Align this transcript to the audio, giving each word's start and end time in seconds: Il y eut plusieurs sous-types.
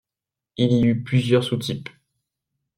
Il 0.57 0.71
y 0.77 0.85
eut 0.87 1.03
plusieurs 1.03 1.43
sous-types. 1.43 1.89